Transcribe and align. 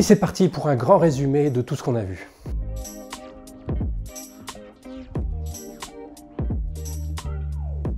Et 0.00 0.02
c'est 0.02 0.16
parti 0.16 0.48
pour 0.48 0.66
un 0.68 0.76
grand 0.76 0.96
résumé 0.96 1.50
de 1.50 1.60
tout 1.60 1.76
ce 1.76 1.82
qu'on 1.82 1.94
a 1.94 2.02
vu. 2.02 2.26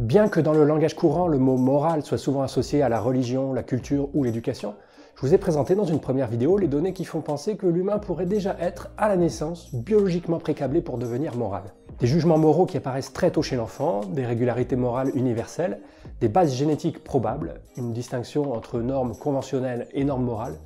Bien 0.01 0.27
que 0.27 0.41
dans 0.41 0.53
le 0.53 0.65
langage 0.65 0.97
courant, 0.97 1.29
le 1.29 1.39
mot 1.39 1.57
moral 1.57 2.03
soit 2.03 2.19
souvent 2.19 2.43
associé 2.43 2.83
à 2.83 2.89
la 2.89 2.99
religion, 2.99 3.53
la 3.53 3.63
culture 3.63 4.09
ou 4.15 4.25
l'éducation, 4.25 4.75
je 5.15 5.21
vous 5.25 5.33
ai 5.33 5.39
présenté 5.39 5.77
dans 5.77 5.85
une 5.85 6.01
première 6.01 6.27
vidéo 6.27 6.59
les 6.59 6.67
données 6.67 6.93
qui 6.93 7.05
font 7.05 7.21
penser 7.21 7.55
que 7.57 7.69
l'humain 7.69 7.99
pourrait 7.99 8.27
déjà 8.27 8.57
être, 8.59 8.91
à 8.99 9.07
la 9.07 9.17
naissance, 9.17 9.73
biologiquement 9.73 10.41
précablé 10.41 10.81
pour 10.81 10.99
devenir 10.99 11.37
moral. 11.37 11.63
Des 12.01 12.09
jugements 12.09 12.37
moraux 12.37 12.67
qui 12.67 12.77
apparaissent 12.77 13.13
très 13.13 13.31
tôt 13.31 13.43
chez 13.43 13.55
l'enfant, 13.55 14.01
des 14.13 14.27
régularités 14.27 14.75
morales 14.75 15.13
universelles, 15.15 15.79
des 16.21 16.29
bases 16.29 16.53
génétiques 16.53 17.05
probables, 17.05 17.61
une 17.77 17.93
distinction 17.93 18.53
entre 18.53 18.81
normes 18.81 19.15
conventionnelles 19.15 19.87
et 19.93 20.03
normes 20.03 20.25
morales, 20.25 20.57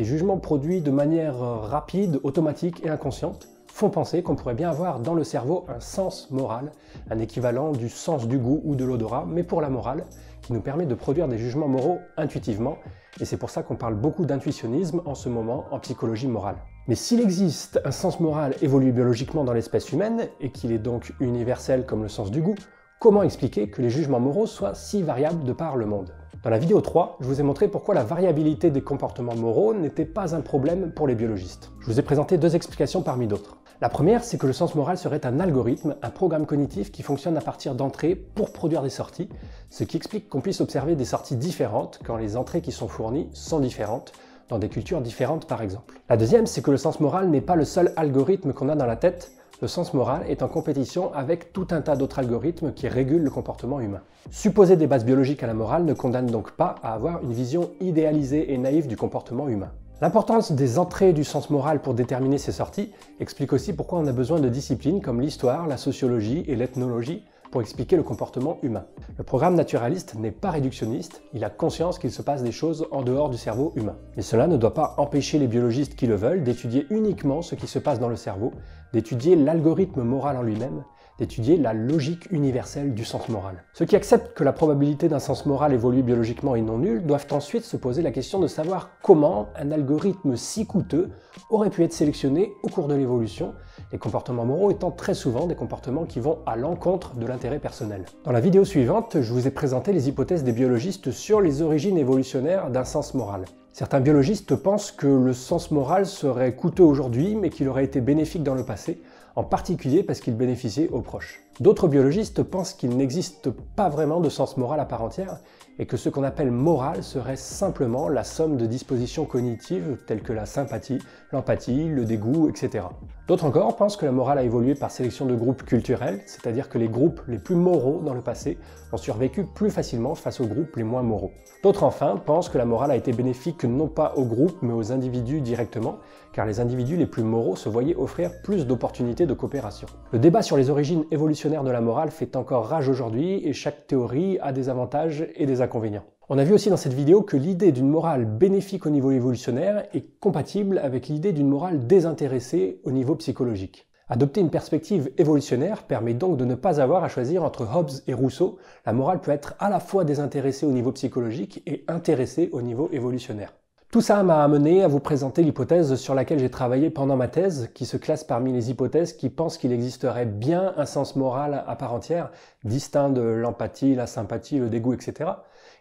des 0.00 0.06
jugements 0.06 0.38
produits 0.38 0.80
de 0.80 0.90
manière 0.90 1.36
rapide, 1.36 2.20
automatique 2.22 2.82
et 2.86 2.88
inconsciente, 2.88 3.48
font 3.66 3.90
penser 3.90 4.22
qu'on 4.22 4.34
pourrait 4.34 4.54
bien 4.54 4.70
avoir 4.70 4.98
dans 4.98 5.12
le 5.12 5.24
cerveau 5.24 5.66
un 5.68 5.78
sens 5.78 6.30
moral, 6.30 6.72
un 7.10 7.18
équivalent 7.18 7.72
du 7.72 7.90
sens 7.90 8.26
du 8.26 8.38
goût 8.38 8.62
ou 8.64 8.76
de 8.76 8.84
l'odorat, 8.86 9.26
mais 9.28 9.42
pour 9.42 9.60
la 9.60 9.68
morale, 9.68 10.06
qui 10.40 10.54
nous 10.54 10.62
permet 10.62 10.86
de 10.86 10.94
produire 10.94 11.28
des 11.28 11.36
jugements 11.36 11.68
moraux 11.68 11.98
intuitivement, 12.16 12.78
et 13.20 13.26
c'est 13.26 13.36
pour 13.36 13.50
ça 13.50 13.62
qu'on 13.62 13.76
parle 13.76 13.94
beaucoup 13.94 14.24
d'intuitionnisme 14.24 15.02
en 15.04 15.14
ce 15.14 15.28
moment 15.28 15.66
en 15.70 15.78
psychologie 15.78 16.28
morale. 16.28 16.56
Mais 16.88 16.94
s'il 16.94 17.20
existe 17.20 17.78
un 17.84 17.90
sens 17.90 18.20
moral 18.20 18.54
évolué 18.62 18.92
biologiquement 18.92 19.44
dans 19.44 19.52
l'espèce 19.52 19.92
humaine, 19.92 20.28
et 20.40 20.50
qu'il 20.50 20.72
est 20.72 20.78
donc 20.78 21.12
universel 21.20 21.84
comme 21.84 22.02
le 22.02 22.08
sens 22.08 22.30
du 22.30 22.40
goût, 22.40 22.56
comment 23.00 23.22
expliquer 23.22 23.68
que 23.68 23.82
les 23.82 23.90
jugements 23.90 24.18
moraux 24.18 24.46
soient 24.46 24.74
si 24.74 25.02
variables 25.02 25.44
de 25.44 25.52
par 25.52 25.76
le 25.76 25.84
monde? 25.84 26.14
Dans 26.42 26.48
la 26.48 26.56
vidéo 26.56 26.80
3, 26.80 27.18
je 27.20 27.26
vous 27.26 27.38
ai 27.38 27.42
montré 27.42 27.68
pourquoi 27.68 27.94
la 27.94 28.02
variabilité 28.02 28.70
des 28.70 28.80
comportements 28.80 29.34
moraux 29.34 29.74
n'était 29.74 30.06
pas 30.06 30.34
un 30.34 30.40
problème 30.40 30.90
pour 30.90 31.06
les 31.06 31.14
biologistes. 31.14 31.70
Je 31.80 31.86
vous 31.86 32.00
ai 32.00 32.02
présenté 32.02 32.38
deux 32.38 32.56
explications 32.56 33.02
parmi 33.02 33.26
d'autres. 33.26 33.58
La 33.82 33.90
première, 33.90 34.24
c'est 34.24 34.38
que 34.38 34.46
le 34.46 34.54
sens 34.54 34.74
moral 34.74 34.96
serait 34.96 35.26
un 35.26 35.38
algorithme, 35.38 35.96
un 36.00 36.08
programme 36.08 36.46
cognitif 36.46 36.92
qui 36.92 37.02
fonctionne 37.02 37.36
à 37.36 37.42
partir 37.42 37.74
d'entrées 37.74 38.14
pour 38.14 38.54
produire 38.54 38.80
des 38.80 38.88
sorties, 38.88 39.28
ce 39.68 39.84
qui 39.84 39.98
explique 39.98 40.30
qu'on 40.30 40.40
puisse 40.40 40.62
observer 40.62 40.96
des 40.96 41.04
sorties 41.04 41.36
différentes 41.36 42.00
quand 42.06 42.16
les 42.16 42.38
entrées 42.38 42.62
qui 42.62 42.72
sont 42.72 42.88
fournies 42.88 43.28
sont 43.34 43.60
différentes, 43.60 44.12
dans 44.48 44.58
des 44.58 44.70
cultures 44.70 45.02
différentes 45.02 45.46
par 45.46 45.60
exemple. 45.60 46.00
La 46.08 46.16
deuxième, 46.16 46.46
c'est 46.46 46.62
que 46.62 46.70
le 46.70 46.78
sens 46.78 47.00
moral 47.00 47.28
n'est 47.28 47.42
pas 47.42 47.54
le 47.54 47.66
seul 47.66 47.92
algorithme 47.96 48.54
qu'on 48.54 48.70
a 48.70 48.76
dans 48.76 48.86
la 48.86 48.96
tête, 48.96 49.30
le 49.60 49.68
sens 49.68 49.92
moral 49.92 50.22
est 50.28 50.42
en 50.42 50.48
compétition 50.48 51.12
avec 51.12 51.52
tout 51.52 51.66
un 51.70 51.82
tas 51.82 51.96
d'autres 51.96 52.18
algorithmes 52.18 52.72
qui 52.72 52.88
régulent 52.88 53.22
le 53.22 53.30
comportement 53.30 53.80
humain. 53.80 54.00
Supposer 54.30 54.76
des 54.76 54.86
bases 54.86 55.04
biologiques 55.04 55.42
à 55.42 55.46
la 55.46 55.54
morale 55.54 55.84
ne 55.84 55.92
condamne 55.92 56.26
donc 56.26 56.52
pas 56.52 56.76
à 56.82 56.94
avoir 56.94 57.22
une 57.22 57.32
vision 57.32 57.70
idéalisée 57.80 58.52
et 58.52 58.58
naïve 58.58 58.86
du 58.86 58.96
comportement 58.96 59.48
humain. 59.48 59.70
L'importance 60.00 60.52
des 60.52 60.78
entrées 60.78 61.12
du 61.12 61.24
sens 61.24 61.50
moral 61.50 61.82
pour 61.82 61.92
déterminer 61.92 62.38
ces 62.38 62.52
sorties 62.52 62.90
explique 63.20 63.52
aussi 63.52 63.74
pourquoi 63.74 63.98
on 63.98 64.06
a 64.06 64.12
besoin 64.12 64.40
de 64.40 64.48
disciplines 64.48 65.02
comme 65.02 65.20
l'histoire, 65.20 65.66
la 65.66 65.76
sociologie 65.76 66.42
et 66.48 66.56
l'ethnologie 66.56 67.22
pour 67.50 67.60
expliquer 67.60 67.96
le 67.96 68.02
comportement 68.02 68.58
humain. 68.62 68.86
Le 69.18 69.24
programme 69.24 69.54
naturaliste 69.54 70.14
n'est 70.14 70.30
pas 70.30 70.50
réductionniste, 70.50 71.22
il 71.34 71.44
a 71.44 71.50
conscience 71.50 71.98
qu'il 71.98 72.12
se 72.12 72.22
passe 72.22 72.42
des 72.42 72.52
choses 72.52 72.86
en 72.90 73.02
dehors 73.02 73.30
du 73.30 73.36
cerveau 73.36 73.72
humain. 73.76 73.96
Mais 74.16 74.22
cela 74.22 74.46
ne 74.46 74.56
doit 74.56 74.74
pas 74.74 74.94
empêcher 74.98 75.38
les 75.38 75.48
biologistes 75.48 75.96
qui 75.96 76.06
le 76.06 76.14
veulent 76.14 76.44
d'étudier 76.44 76.86
uniquement 76.90 77.42
ce 77.42 77.54
qui 77.54 77.66
se 77.66 77.78
passe 77.78 77.98
dans 77.98 78.08
le 78.08 78.16
cerveau, 78.16 78.52
d'étudier 78.92 79.36
l'algorithme 79.36 80.02
moral 80.02 80.36
en 80.36 80.42
lui-même, 80.42 80.84
d'étudier 81.20 81.58
la 81.58 81.74
logique 81.74 82.26
universelle 82.32 82.94
du 82.94 83.04
sens 83.04 83.28
moral. 83.28 83.62
Ceux 83.74 83.84
qui 83.84 83.94
acceptent 83.94 84.34
que 84.34 84.42
la 84.42 84.52
probabilité 84.52 85.08
d'un 85.08 85.18
sens 85.18 85.44
moral 85.46 85.74
évolue 85.74 86.02
biologiquement 86.02 86.56
et 86.56 86.62
non 86.62 86.78
nulle 86.78 87.04
doivent 87.04 87.26
ensuite 87.30 87.64
se 87.64 87.76
poser 87.76 88.00
la 88.00 88.10
question 88.10 88.40
de 88.40 88.46
savoir 88.46 88.90
comment 89.02 89.48
un 89.54 89.70
algorithme 89.70 90.34
si 90.34 90.66
coûteux 90.66 91.10
aurait 91.50 91.70
pu 91.70 91.84
être 91.84 91.92
sélectionné 91.92 92.52
au 92.62 92.68
cours 92.68 92.88
de 92.88 92.94
l'évolution, 92.94 93.52
les 93.92 93.98
comportements 93.98 94.46
moraux 94.46 94.70
étant 94.70 94.90
très 94.90 95.14
souvent 95.14 95.46
des 95.46 95.54
comportements 95.54 96.06
qui 96.06 96.20
vont 96.20 96.38
à 96.46 96.56
l'encontre 96.56 97.14
de 97.16 97.26
l'intérêt 97.26 97.58
personnel. 97.58 98.06
Dans 98.24 98.32
la 98.32 98.40
vidéo 98.40 98.64
suivante, 98.64 99.20
je 99.20 99.32
vous 99.32 99.46
ai 99.46 99.50
présenté 99.50 99.92
les 99.92 100.08
hypothèses 100.08 100.42
des 100.42 100.52
biologistes 100.52 101.10
sur 101.10 101.42
les 101.42 101.60
origines 101.60 101.98
évolutionnaires 101.98 102.70
d'un 102.70 102.84
sens 102.84 103.12
moral. 103.12 103.44
Certains 103.72 104.00
biologistes 104.00 104.56
pensent 104.56 104.90
que 104.90 105.06
le 105.06 105.32
sens 105.32 105.70
moral 105.70 106.06
serait 106.06 106.54
coûteux 106.56 106.82
aujourd'hui, 106.82 107.36
mais 107.36 107.50
qu'il 107.50 107.68
aurait 107.68 107.84
été 107.84 108.00
bénéfique 108.00 108.42
dans 108.42 108.54
le 108.54 108.64
passé, 108.64 109.00
en 109.36 109.44
particulier 109.44 110.02
parce 110.02 110.20
qu'il 110.20 110.36
bénéficiait 110.36 110.88
aux 110.88 111.00
proches. 111.00 111.40
D'autres 111.60 111.88
biologistes 111.88 112.42
pensent 112.42 112.72
qu'il 112.72 112.96
n'existe 112.96 113.50
pas 113.50 113.88
vraiment 113.88 114.20
de 114.20 114.28
sens 114.28 114.56
moral 114.56 114.80
à 114.80 114.84
part 114.86 115.02
entière, 115.02 115.38
et 115.78 115.86
que 115.86 115.96
ce 115.96 116.08
qu'on 116.10 116.24
appelle 116.24 116.50
moral 116.50 117.02
serait 117.02 117.36
simplement 117.36 118.08
la 118.08 118.22
somme 118.22 118.58
de 118.58 118.66
dispositions 118.66 119.24
cognitives 119.24 119.96
telles 120.06 120.22
que 120.22 120.32
la 120.32 120.44
sympathie, 120.44 120.98
l'empathie, 121.32 121.88
le 121.88 122.04
dégoût, 122.04 122.50
etc. 122.50 122.84
D'autres 123.28 123.46
encore 123.46 123.76
pensent 123.76 123.96
que 123.96 124.04
la 124.04 124.12
morale 124.12 124.38
a 124.38 124.42
évolué 124.42 124.74
par 124.74 124.90
sélection 124.90 125.24
de 125.24 125.34
groupes 125.34 125.64
culturels, 125.64 126.20
c'est-à-dire 126.26 126.68
que 126.68 126.76
les 126.76 126.88
groupes 126.88 127.22
les 127.28 127.38
plus 127.38 127.54
moraux 127.54 128.02
dans 128.04 128.14
le 128.14 128.20
passé 128.20 128.58
ont 128.92 128.96
survécu 128.96 129.44
plus 129.44 129.70
facilement 129.70 130.14
face 130.14 130.40
aux 130.40 130.46
groupes 130.46 130.76
les 130.76 130.82
moins 130.82 131.02
moraux. 131.02 131.32
D'autres 131.62 131.84
enfin 131.84 132.16
pensent 132.16 132.48
que 132.48 132.58
la 132.58 132.64
morale 132.64 132.90
a 132.90 132.96
été 132.96 133.12
bénéfique 133.12 133.64
non 133.64 133.88
pas 133.88 134.14
aux 134.16 134.24
groupes 134.24 134.58
mais 134.62 134.72
aux 134.72 134.92
individus 134.92 135.40
directement, 135.40 135.98
car 136.32 136.46
les 136.46 136.60
individus 136.60 136.96
les 136.96 137.06
plus 137.06 137.22
moraux 137.22 137.56
se 137.56 137.68
voyaient 137.68 137.96
offrir 137.96 138.42
plus 138.42 138.66
d'opportunités 138.66 139.26
de 139.26 139.34
coopération. 139.34 139.88
Le 140.12 140.18
débat 140.18 140.42
sur 140.42 140.56
les 140.56 140.70
origines 140.70 141.04
évolutionnaires 141.10 141.64
de 141.64 141.70
la 141.70 141.80
morale 141.80 142.10
fait 142.10 142.36
encore 142.36 142.66
rage 142.66 142.88
aujourd'hui 142.88 143.46
et 143.46 143.52
chaque 143.52 143.86
théorie 143.86 144.38
a 144.40 144.52
des 144.52 144.68
avantages 144.68 145.26
et 145.34 145.46
des 145.46 145.60
inconvénients. 145.60 146.04
On 146.28 146.38
a 146.38 146.44
vu 146.44 146.54
aussi 146.54 146.70
dans 146.70 146.76
cette 146.76 146.92
vidéo 146.92 147.22
que 147.22 147.36
l'idée 147.36 147.72
d'une 147.72 147.88
morale 147.88 148.24
bénéfique 148.24 148.86
au 148.86 148.90
niveau 148.90 149.10
évolutionnaire 149.10 149.84
est 149.92 150.18
compatible 150.20 150.78
avec 150.78 151.08
l'idée 151.08 151.32
d'une 151.32 151.48
morale 151.48 151.88
désintéressée 151.88 152.80
au 152.84 152.92
niveau 152.92 153.16
psychologique. 153.16 153.89
Adopter 154.12 154.40
une 154.40 154.50
perspective 154.50 155.12
évolutionnaire 155.18 155.84
permet 155.84 156.14
donc 156.14 156.36
de 156.36 156.44
ne 156.44 156.56
pas 156.56 156.80
avoir 156.80 157.04
à 157.04 157.08
choisir 157.08 157.44
entre 157.44 157.64
Hobbes 157.72 157.92
et 158.08 158.12
Rousseau. 158.12 158.58
La 158.84 158.92
morale 158.92 159.20
peut 159.20 159.30
être 159.30 159.54
à 159.60 159.70
la 159.70 159.78
fois 159.78 160.02
désintéressée 160.02 160.66
au 160.66 160.72
niveau 160.72 160.90
psychologique 160.90 161.62
et 161.64 161.84
intéressée 161.86 162.50
au 162.52 162.60
niveau 162.60 162.88
évolutionnaire. 162.90 163.52
Tout 163.92 164.00
ça 164.00 164.20
m'a 164.24 164.42
amené 164.42 164.82
à 164.82 164.88
vous 164.88 164.98
présenter 164.98 165.44
l'hypothèse 165.44 165.94
sur 165.94 166.16
laquelle 166.16 166.40
j'ai 166.40 166.50
travaillé 166.50 166.90
pendant 166.90 167.14
ma 167.14 167.28
thèse, 167.28 167.70
qui 167.72 167.86
se 167.86 167.96
classe 167.96 168.24
parmi 168.24 168.52
les 168.52 168.70
hypothèses 168.70 169.12
qui 169.12 169.30
pensent 169.30 169.58
qu'il 169.58 169.72
existerait 169.72 170.26
bien 170.26 170.74
un 170.76 170.86
sens 170.86 171.14
moral 171.14 171.64
à 171.68 171.76
part 171.76 171.94
entière, 171.94 172.32
distinct 172.64 173.10
de 173.10 173.20
l'empathie, 173.20 173.94
la 173.94 174.08
sympathie, 174.08 174.58
le 174.58 174.70
dégoût, 174.70 174.92
etc., 174.92 175.30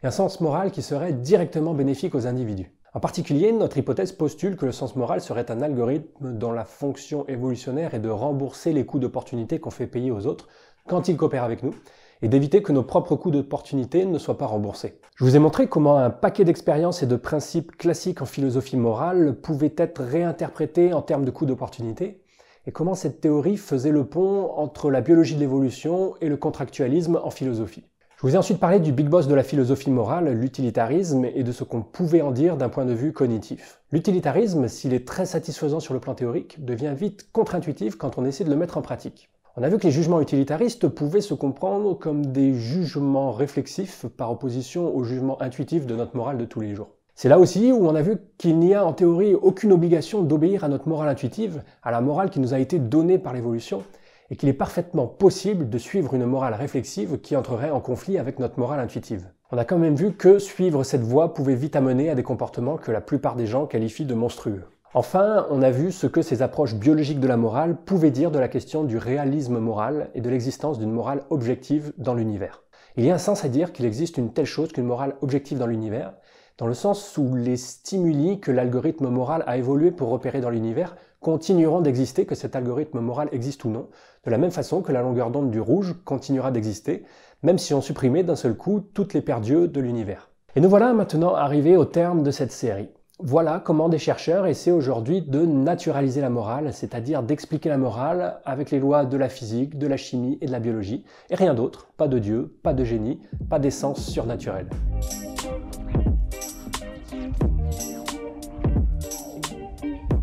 et 0.04 0.08
un 0.08 0.12
sens 0.12 0.40
moral 0.40 0.70
qui 0.70 0.84
serait 0.84 1.14
directement 1.14 1.74
bénéfique 1.74 2.14
aux 2.14 2.28
individus. 2.28 2.72
En 2.96 3.00
particulier, 3.00 3.52
notre 3.52 3.78
hypothèse 3.78 4.12
postule 4.12 4.56
que 4.56 4.66
le 4.66 4.72
sens 4.72 4.96
moral 4.96 5.22
serait 5.22 5.52
un 5.52 5.62
algorithme 5.62 6.34
dont 6.34 6.52
la 6.52 6.66
fonction 6.66 7.24
évolutionnaire 7.28 7.94
est 7.94 8.00
de 8.00 8.10
rembourser 8.10 8.74
les 8.74 8.84
coûts 8.84 8.98
d'opportunité 8.98 9.60
qu'on 9.60 9.70
fait 9.70 9.86
payer 9.86 10.10
aux 10.10 10.26
autres 10.26 10.48
quand 10.88 11.08
ils 11.08 11.16
coopèrent 11.16 11.44
avec 11.44 11.62
nous, 11.62 11.76
et 12.24 12.30
d'éviter 12.30 12.64
que 12.64 12.72
nos 12.72 12.82
propres 12.82 13.16
coûts 13.16 13.30
d'opportunité 13.30 14.06
ne 14.06 14.18
soient 14.18 14.40
pas 14.40 14.48
remboursés. 14.48 15.00
Je 15.18 15.24
vous 15.24 15.36
ai 15.36 15.40
montré 15.40 15.68
comment 15.68 15.98
un 15.98 16.10
paquet 16.10 16.46
d'expériences 16.46 17.04
et 17.04 17.06
de 17.06 17.16
principes 17.16 17.78
classiques 17.78 18.24
en 18.24 18.26
philosophie 18.26 18.76
morale 18.76 19.40
pouvaient 19.40 19.76
être 19.78 20.02
réinterprétés 20.04 20.92
en 20.92 21.04
termes 21.04 21.26
de 21.26 21.32
coûts 21.32 21.46
d'opportunité, 21.46 22.24
et 22.66 22.72
comment 22.72 22.96
cette 22.96 23.22
théorie 23.22 23.58
faisait 23.58 23.92
le 23.92 24.06
pont 24.06 24.52
entre 24.58 24.90
la 24.90 25.02
biologie 25.02 25.36
de 25.36 25.42
l'évolution 25.42 26.16
et 26.22 26.28
le 26.28 26.38
contractualisme 26.38 27.20
en 27.24 27.30
philosophie. 27.30 27.86
Je 28.20 28.28
vous 28.28 28.36
ai 28.36 28.38
ensuite 28.38 28.60
parlé 28.60 28.82
du 28.82 28.92
big 28.92 29.08
boss 29.08 29.30
de 29.30 29.34
la 29.34 29.44
philosophie 29.44 29.92
morale, 29.92 30.34
l'utilitarisme, 30.34 31.24
et 31.24 31.44
de 31.44 31.54
ce 31.54 31.64
qu'on 31.64 31.82
pouvait 31.82 32.22
en 32.22 32.32
dire 32.32 32.58
d'un 32.58 32.68
point 32.68 32.84
de 32.84 32.92
vue 32.92 33.14
cognitif. 33.14 33.80
L'utilitarisme, 33.94 34.68
s'il 34.68 34.94
est 34.94 35.08
très 35.08 35.26
satisfaisant 35.26 35.80
sur 35.80 35.94
le 35.94 36.02
plan 36.02 36.16
théorique, 36.16 36.66
devient 36.66 36.94
vite 36.94 37.30
contre-intuitif 37.32 37.96
quand 37.96 38.18
on 38.18 38.26
essaie 38.26 38.44
de 38.44 38.50
le 38.50 38.58
mettre 38.58 38.78
en 38.78 38.82
pratique. 38.82 39.30
On 39.56 39.64
a 39.64 39.70
vu 39.70 39.78
que 39.78 39.88
les 39.88 39.94
jugements 39.94 40.20
utilitaristes 40.20 40.90
pouvaient 40.90 41.22
se 41.22 41.34
comprendre 41.34 41.98
comme 41.98 42.26
des 42.26 42.54
jugements 42.54 43.32
réflexifs 43.32 44.06
par 44.18 44.30
opposition 44.34 44.94
aux 44.94 45.06
jugements 45.06 45.42
intuitifs 45.42 45.86
de 45.86 45.96
notre 45.96 46.18
morale 46.18 46.38
de 46.38 46.44
tous 46.44 46.60
les 46.60 46.76
jours. 46.76 46.90
C'est 47.16 47.30
là 47.30 47.40
aussi 47.40 47.72
où 47.72 47.88
on 47.88 47.96
a 47.96 48.02
vu 48.02 48.18
qu'il 48.38 48.60
n'y 48.60 48.74
a 48.74 48.86
en 48.86 48.92
théorie 48.92 49.34
aucune 49.34 49.72
obligation 49.72 50.24
d'obéir 50.24 50.66
à 50.66 50.68
notre 50.68 50.90
morale 50.90 51.08
intuitive, 51.08 51.64
à 51.84 51.92
la 51.92 52.02
morale 52.02 52.32
qui 52.32 52.42
nous 52.42 52.54
a 52.54 52.60
été 52.60 52.80
donnée 52.80 53.18
par 53.18 53.34
l'évolution, 53.34 53.82
et 54.32 54.36
qu'il 54.36 54.50
est 54.50 54.54
parfaitement 54.54 55.08
possible 55.08 55.70
de 55.70 55.78
suivre 55.78 56.14
une 56.14 56.26
morale 56.26 56.54
réflexive 56.54 57.20
qui 57.20 57.36
entrerait 57.36 57.72
en 57.72 57.80
conflit 57.80 58.18
avec 58.18 58.40
notre 58.40 58.60
morale 58.60 58.80
intuitive. 58.80 59.28
On 59.52 59.58
a 59.58 59.66
quand 59.66 59.78
même 59.78 59.96
vu 59.96 60.14
que 60.14 60.38
suivre 60.38 60.84
cette 60.84 61.02
voie 61.02 61.34
pouvait 61.34 61.56
vite 61.56 61.76
amener 61.76 62.10
à 62.10 62.16
des 62.16 62.24
comportements 62.24 62.78
que 62.78 62.92
la 62.92 63.02
plupart 63.02 63.36
des 63.36 63.48
gens 63.48 63.66
qualifient 63.66 64.06
de 64.06 64.14
monstrueux. 64.14 64.64
Enfin, 64.94 65.46
on 65.52 65.62
a 65.62 65.70
vu 65.70 65.92
ce 65.92 66.08
que 66.08 66.22
ces 66.22 66.42
approches 66.42 66.76
biologiques 66.76 67.20
de 67.20 67.28
la 67.28 67.38
morale 67.38 67.78
pouvaient 67.86 68.12
dire 68.12 68.32
de 68.32 68.40
la 68.40 68.48
question 68.48 68.84
du 68.84 68.98
réalisme 68.98 69.60
moral 69.60 70.10
et 70.16 70.22
de 70.22 70.30
l'existence 70.30 70.80
d'une 70.80 70.92
morale 70.92 71.24
objective 71.30 71.94
dans 71.98 72.16
l'univers. 72.16 72.64
Il 72.98 73.06
y 73.06 73.12
a 73.12 73.16
un 73.16 73.20
sens 73.20 73.46
à 73.46 73.50
dire 73.50 73.72
qu'il 73.72 73.86
existe 73.86 74.18
une 74.18 74.34
telle 74.34 74.46
chose 74.46 74.72
qu'une 74.72 74.86
morale 74.86 75.16
objective 75.22 75.60
dans 75.60 75.68
l'univers, 75.68 76.14
dans 76.58 76.68
le 76.68 76.74
sens 76.74 77.18
où 77.18 77.36
les 77.36 77.56
stimuli 77.56 78.40
que 78.40 78.52
l'algorithme 78.52 79.10
moral 79.10 79.44
a 79.48 79.58
évolué 79.58 79.92
pour 79.92 80.10
repérer 80.10 80.42
dans 80.42 80.50
l'univers 80.50 80.96
continueront 81.22 81.82
d'exister, 81.82 82.26
que 82.26 82.36
cet 82.36 82.56
algorithme 82.56 83.00
moral 83.00 83.30
existe 83.32 83.64
ou 83.66 83.70
non, 83.70 83.90
de 84.30 84.32
la 84.32 84.38
même 84.38 84.52
façon 84.52 84.84
que 84.84 84.92
la 84.92 85.02
longueur 85.02 85.32
d'onde 85.32 85.50
du 85.50 85.60
rouge 85.60 85.96
continuera 86.06 86.52
d'exister, 86.52 87.04
même 87.42 87.58
si 87.58 87.74
on 87.74 87.82
supprimait 87.82 88.24
d'un 88.24 88.36
seul 88.36 88.56
coup 88.56 88.80
toutes 88.94 89.16
les 89.16 89.22
paires 89.22 89.42
d'yeux 89.42 89.68
de 89.68 89.82
l'univers. 89.82 90.30
Et 90.56 90.62
nous 90.62 90.70
voilà 90.70 90.94
maintenant 90.94 91.34
arrivés 91.34 91.78
au 91.78 91.86
terme 91.86 92.22
de 92.22 92.30
cette 92.30 92.52
série. 92.52 92.90
Voilà 93.18 93.60
comment 93.60 93.90
des 93.90 93.98
chercheurs 93.98 94.46
essaient 94.46 94.70
aujourd'hui 94.70 95.24
de 95.24 95.48
naturaliser 95.48 96.22
la 96.22 96.30
morale, 96.30 96.74
c'est-à-dire 96.74 97.24
d'expliquer 97.24 97.70
la 97.70 97.80
morale 97.80 98.40
avec 98.46 98.70
les 98.70 98.80
lois 98.80 99.04
de 99.04 99.18
la 99.18 99.30
physique, 99.30 99.80
de 99.80 99.88
la 99.88 99.98
chimie 99.98 100.38
et 100.42 100.46
de 100.46 100.52
la 100.52 100.60
biologie, 100.60 101.04
et 101.32 101.36
rien 101.36 101.56
d'autre, 101.56 101.88
pas 101.98 102.08
de 102.08 102.20
Dieu, 102.20 102.56
pas 102.62 102.76
de 102.76 102.84
génie, 102.84 103.20
pas 103.50 103.58
d'essence 103.58 104.00
surnaturelle. 104.00 104.70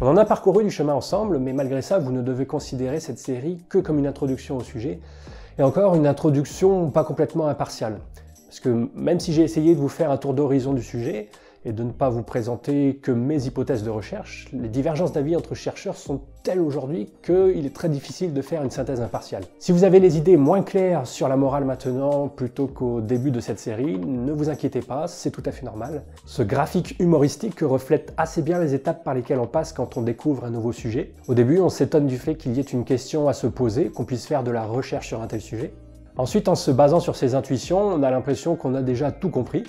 On 0.06 0.10
en 0.10 0.16
a 0.18 0.24
parcouru 0.24 0.62
du 0.62 0.70
chemin 0.70 0.94
ensemble, 0.94 1.40
mais 1.40 1.52
malgré 1.52 1.82
ça, 1.82 1.98
vous 1.98 2.12
ne 2.12 2.22
devez 2.22 2.46
considérer 2.46 3.00
cette 3.00 3.18
série 3.18 3.58
que 3.68 3.78
comme 3.78 3.98
une 3.98 4.06
introduction 4.06 4.56
au 4.56 4.60
sujet, 4.60 5.00
et 5.58 5.64
encore 5.64 5.96
une 5.96 6.06
introduction 6.06 6.90
pas 6.90 7.02
complètement 7.02 7.48
impartiale. 7.48 7.98
Parce 8.46 8.60
que 8.60 8.88
même 8.94 9.18
si 9.18 9.32
j'ai 9.32 9.42
essayé 9.42 9.74
de 9.74 9.80
vous 9.80 9.88
faire 9.88 10.12
un 10.12 10.16
tour 10.16 10.32
d'horizon 10.32 10.74
du 10.74 10.82
sujet, 10.84 11.28
et 11.64 11.72
de 11.72 11.82
ne 11.82 11.90
pas 11.90 12.10
vous 12.10 12.22
présenter 12.22 12.96
que 12.96 13.10
mes 13.10 13.46
hypothèses 13.46 13.82
de 13.82 13.90
recherche, 13.90 14.48
les 14.52 14.68
divergences 14.68 15.12
d'avis 15.12 15.36
entre 15.36 15.54
chercheurs 15.54 15.96
sont 15.96 16.20
telles 16.42 16.60
aujourd'hui 16.60 17.10
qu'il 17.22 17.66
est 17.66 17.74
très 17.74 17.88
difficile 17.88 18.32
de 18.32 18.42
faire 18.42 18.62
une 18.62 18.70
synthèse 18.70 19.00
impartiale. 19.00 19.42
Si 19.58 19.72
vous 19.72 19.82
avez 19.82 19.98
les 19.98 20.16
idées 20.16 20.36
moins 20.36 20.62
claires 20.62 21.06
sur 21.06 21.28
la 21.28 21.36
morale 21.36 21.64
maintenant 21.64 22.28
plutôt 22.28 22.68
qu'au 22.68 23.00
début 23.00 23.30
de 23.32 23.40
cette 23.40 23.58
série, 23.58 23.98
ne 23.98 24.32
vous 24.32 24.48
inquiétez 24.48 24.80
pas, 24.80 25.08
c'est 25.08 25.30
tout 25.30 25.42
à 25.44 25.50
fait 25.50 25.64
normal. 25.64 26.04
Ce 26.24 26.42
graphique 26.42 26.96
humoristique 27.00 27.60
reflète 27.60 28.14
assez 28.16 28.42
bien 28.42 28.60
les 28.60 28.74
étapes 28.74 29.02
par 29.02 29.14
lesquelles 29.14 29.40
on 29.40 29.46
passe 29.46 29.72
quand 29.72 29.96
on 29.96 30.02
découvre 30.02 30.44
un 30.44 30.50
nouveau 30.50 30.72
sujet. 30.72 31.12
Au 31.26 31.34
début, 31.34 31.58
on 31.58 31.68
s'étonne 31.68 32.06
du 32.06 32.18
fait 32.18 32.36
qu'il 32.36 32.52
y 32.52 32.60
ait 32.60 32.62
une 32.62 32.84
question 32.84 33.28
à 33.28 33.32
se 33.32 33.46
poser, 33.46 33.90
qu'on 33.90 34.04
puisse 34.04 34.26
faire 34.26 34.44
de 34.44 34.50
la 34.50 34.64
recherche 34.64 35.08
sur 35.08 35.22
un 35.22 35.26
tel 35.26 35.40
sujet. 35.40 35.72
Ensuite, 36.18 36.48
en 36.48 36.54
se 36.54 36.70
basant 36.70 37.00
sur 37.00 37.14
ses 37.14 37.34
intuitions, 37.34 37.80
on 37.80 38.02
a 38.02 38.10
l'impression 38.10 38.56
qu'on 38.56 38.74
a 38.74 38.82
déjà 38.82 39.12
tout 39.12 39.30
compris. 39.30 39.64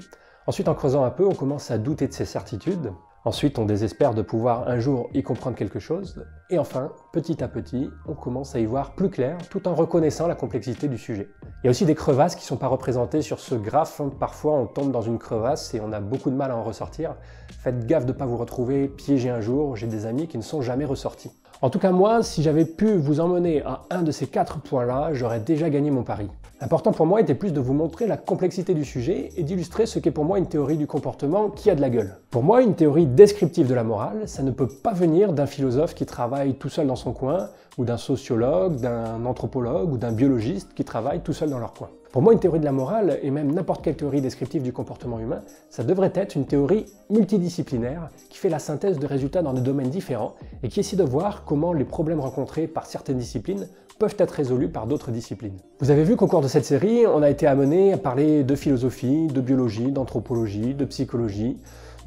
Ensuite, 0.47 0.69
en 0.69 0.75
creusant 0.75 1.03
un 1.03 1.09
peu, 1.09 1.25
on 1.25 1.35
commence 1.35 1.71
à 1.71 1.77
douter 1.77 2.07
de 2.07 2.13
ses 2.13 2.23
certitudes. 2.23 2.93
Ensuite, 3.25 3.59
on 3.59 3.65
désespère 3.65 4.13
de 4.13 4.21
pouvoir 4.21 4.69
un 4.69 4.79
jour 4.79 5.09
y 5.13 5.21
comprendre 5.21 5.57
quelque 5.57 5.79
chose. 5.79 6.25
Et 6.49 6.57
enfin, 6.57 6.93
petit 7.11 7.43
à 7.43 7.49
petit, 7.49 7.89
on 8.07 8.13
commence 8.13 8.55
à 8.55 8.59
y 8.59 8.65
voir 8.65 8.95
plus 8.95 9.09
clair 9.09 9.37
tout 9.49 9.67
en 9.67 9.75
reconnaissant 9.75 10.25
la 10.25 10.35
complexité 10.35 10.87
du 10.87 10.97
sujet. 10.97 11.27
Il 11.61 11.65
y 11.65 11.67
a 11.67 11.71
aussi 11.71 11.83
des 11.83 11.95
crevasses 11.95 12.35
qui 12.35 12.43
ne 12.43 12.47
sont 12.47 12.55
pas 12.55 12.67
représentées 12.67 13.21
sur 13.21 13.41
ce 13.41 13.55
graphe. 13.55 14.01
Parfois, 14.21 14.53
on 14.53 14.67
tombe 14.67 14.93
dans 14.93 15.01
une 15.01 15.19
crevasse 15.19 15.73
et 15.73 15.81
on 15.81 15.91
a 15.91 15.99
beaucoup 15.99 16.29
de 16.29 16.35
mal 16.37 16.51
à 16.51 16.55
en 16.55 16.63
ressortir. 16.63 17.17
Faites 17.59 17.85
gaffe 17.85 18.05
de 18.05 18.13
ne 18.13 18.17
pas 18.17 18.25
vous 18.25 18.37
retrouver 18.37 18.87
piégé 18.87 19.29
un 19.29 19.41
jour. 19.41 19.75
J'ai 19.75 19.87
des 19.87 20.05
amis 20.05 20.29
qui 20.29 20.37
ne 20.37 20.43
sont 20.43 20.61
jamais 20.61 20.85
ressortis. 20.85 21.33
En 21.59 21.71
tout 21.71 21.79
cas, 21.79 21.91
moi, 21.91 22.21
si 22.21 22.43
j'avais 22.43 22.65
pu 22.65 22.93
vous 22.97 23.19
emmener 23.19 23.63
à 23.63 23.81
un 23.89 24.03
de 24.03 24.11
ces 24.11 24.27
quatre 24.27 24.59
points-là, 24.59 25.09
j'aurais 25.13 25.39
déjà 25.39 25.71
gagné 25.71 25.89
mon 25.89 26.03
pari. 26.03 26.29
L'important 26.61 26.91
pour 26.91 27.07
moi 27.07 27.19
était 27.19 27.33
plus 27.33 27.51
de 27.51 27.59
vous 27.59 27.73
montrer 27.73 28.05
la 28.05 28.15
complexité 28.15 28.75
du 28.75 28.85
sujet 28.85 29.29
et 29.37 29.41
d'illustrer 29.41 29.87
ce 29.87 29.97
qu'est 29.97 30.11
pour 30.11 30.23
moi 30.23 30.37
une 30.37 30.45
théorie 30.45 30.77
du 30.77 30.85
comportement 30.85 31.49
qui 31.49 31.71
a 31.71 31.75
de 31.75 31.81
la 31.81 31.89
gueule. 31.89 32.15
Pour 32.29 32.43
moi, 32.43 32.61
une 32.61 32.75
théorie 32.75 33.07
descriptive 33.07 33.67
de 33.67 33.73
la 33.73 33.83
morale, 33.83 34.27
ça 34.27 34.43
ne 34.43 34.51
peut 34.51 34.67
pas 34.67 34.93
venir 34.93 35.33
d'un 35.33 35.47
philosophe 35.47 35.95
qui 35.95 36.05
travaille 36.05 36.53
tout 36.53 36.69
seul 36.69 36.85
dans 36.85 36.95
son 36.95 37.11
coin, 37.11 37.49
ou 37.79 37.85
d'un 37.85 37.97
sociologue, 37.97 38.75
d'un 38.75 39.25
anthropologue 39.25 39.91
ou 39.91 39.97
d'un 39.97 40.11
biologiste 40.11 40.73
qui 40.75 40.83
travaille 40.83 41.21
tout 41.21 41.33
seul 41.33 41.49
dans 41.49 41.59
leur 41.59 41.73
coin. 41.73 41.89
Pour 42.17 42.23
moi, 42.23 42.33
une 42.33 42.39
théorie 42.39 42.59
de 42.59 42.65
la 42.65 42.71
morale, 42.71 43.19
et 43.21 43.29
même 43.29 43.53
n'importe 43.53 43.83
quelle 43.83 43.95
théorie 43.95 44.21
descriptive 44.21 44.63
du 44.63 44.73
comportement 44.73 45.19
humain, 45.19 45.41
ça 45.69 45.83
devrait 45.83 46.11
être 46.15 46.33
une 46.33 46.47
théorie 46.47 46.87
multidisciplinaire 47.11 48.09
qui 48.31 48.39
fait 48.39 48.49
la 48.49 48.57
synthèse 48.57 48.97
de 48.97 49.05
résultats 49.05 49.43
dans 49.43 49.53
des 49.53 49.61
domaines 49.61 49.91
différents 49.91 50.33
et 50.63 50.67
qui 50.67 50.79
essaie 50.79 50.95
de 50.95 51.03
voir 51.03 51.43
comment 51.45 51.73
les 51.73 51.83
problèmes 51.83 52.19
rencontrés 52.19 52.65
par 52.65 52.87
certaines 52.87 53.19
disciplines 53.19 53.67
peuvent 53.99 54.15
être 54.17 54.31
résolus 54.31 54.67
par 54.67 54.87
d'autres 54.87 55.11
disciplines. 55.11 55.59
Vous 55.79 55.91
avez 55.91 56.03
vu 56.03 56.15
qu'au 56.15 56.25
cours 56.25 56.41
de 56.41 56.47
cette 56.47 56.65
série, 56.65 57.05
on 57.05 57.21
a 57.21 57.29
été 57.29 57.45
amené 57.45 57.93
à 57.93 57.99
parler 57.99 58.43
de 58.43 58.55
philosophie, 58.55 59.27
de 59.27 59.39
biologie, 59.39 59.91
d'anthropologie, 59.91 60.73
de 60.73 60.85
psychologie, 60.85 61.55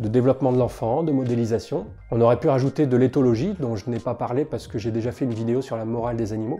de 0.00 0.08
développement 0.08 0.50
de 0.50 0.58
l'enfant, 0.58 1.04
de 1.04 1.12
modélisation. 1.12 1.86
On 2.10 2.20
aurait 2.20 2.40
pu 2.40 2.48
rajouter 2.48 2.86
de 2.86 2.96
l'éthologie, 2.96 3.54
dont 3.60 3.76
je 3.76 3.88
n'ai 3.88 4.00
pas 4.00 4.14
parlé 4.14 4.44
parce 4.44 4.66
que 4.66 4.76
j'ai 4.76 4.90
déjà 4.90 5.12
fait 5.12 5.24
une 5.24 5.34
vidéo 5.34 5.62
sur 5.62 5.76
la 5.76 5.84
morale 5.84 6.16
des 6.16 6.32
animaux, 6.32 6.58